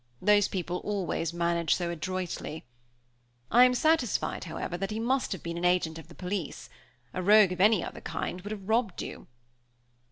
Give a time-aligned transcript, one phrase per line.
[0.19, 2.65] Those people always manage so adroitly.
[3.51, 6.69] I am satisfied, however, that he must have been an agent of the police.
[7.13, 9.27] A rogue of any other kind would have robbed you."